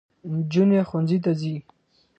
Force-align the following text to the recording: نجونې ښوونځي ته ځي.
نجونې 0.33 0.79
ښوونځي 0.87 1.17
ته 1.23 1.31
ځي. 1.39 1.55